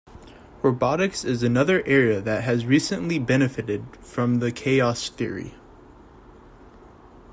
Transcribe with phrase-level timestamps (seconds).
[0.63, 5.53] Robotics is another area that has recently benefited from chaos theory.